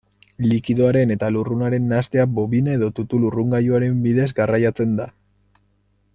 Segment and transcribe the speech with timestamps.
[0.51, 5.09] Likidoaren eta lurrunaren nahastea bobina- edo tutu-lurrungailuen bidez garraiatzen da.